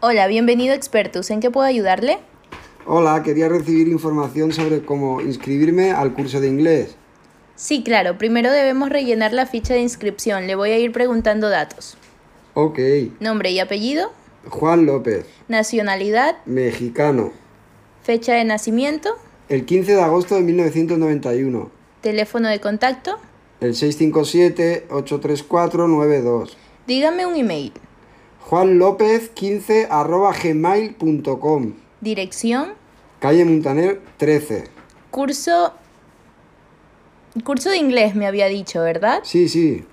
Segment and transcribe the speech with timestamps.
[0.00, 1.30] Hola, bienvenido Expertus.
[1.30, 2.18] ¿En qué puedo ayudarle?
[2.86, 6.96] Hola, quería recibir información sobre cómo inscribirme al curso de inglés.
[7.54, 8.16] Sí, claro.
[8.16, 10.46] Primero debemos rellenar la ficha de inscripción.
[10.46, 11.98] Le voy a ir preguntando datos.
[12.54, 12.78] Ok.
[13.20, 14.10] Nombre y apellido,
[14.48, 17.32] Juan López, nacionalidad, mexicano.
[18.02, 19.10] fecha de nacimiento,
[19.50, 21.70] El 15 de agosto de 1991.
[22.00, 23.18] teléfono de contacto.
[23.60, 26.52] El 657-834-92.
[26.86, 27.72] Dígame un email.
[28.40, 31.74] Juan López 15 arroba gmail.com.
[32.00, 32.72] Dirección,
[33.18, 34.64] Calle Montaner 13.
[35.10, 35.74] curso...
[37.44, 39.20] Curso de inglés me había dicho, ¿verdad?
[39.22, 39.84] Sí, sí.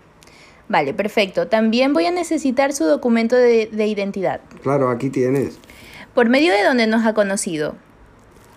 [0.70, 1.48] Vale, perfecto.
[1.48, 4.42] También voy a necesitar su documento de, de identidad.
[4.64, 5.60] Claro, aquí tienes.
[6.16, 7.76] ¿Por medio de dónde nos ha conocido?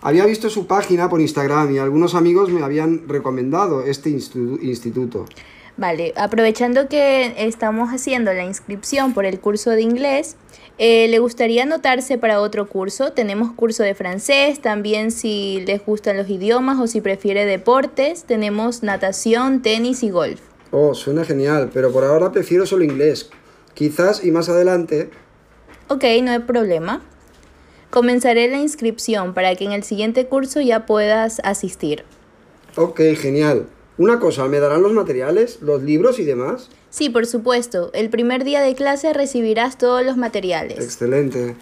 [0.02, 5.26] Había visto su página por Instagram y algunos amigos me habían recomendado este institu- instituto.
[5.76, 10.36] Vale, aprovechando que estamos haciendo la inscripción por el curso de inglés,
[10.78, 13.12] eh, ¿le gustaría anotarse para otro curso?
[13.12, 18.82] Tenemos curso de francés, también si les gustan los idiomas o si prefiere deportes, tenemos
[18.82, 20.40] natación, tenis y golf.
[20.70, 23.30] Oh, suena genial, pero por ahora prefiero solo inglés.
[23.74, 25.10] Quizás y más adelante.
[25.88, 27.02] Ok, no hay problema.
[27.90, 32.04] Comenzaré la inscripción para que en el siguiente curso ya puedas asistir.
[32.76, 33.66] Ok, genial.
[33.98, 36.70] Una cosa, ¿me darán los materiales, los libros y demás?
[36.88, 40.78] Sí, por supuesto, el primer día de clase recibirás todos los materiales.
[40.78, 41.56] Excelente.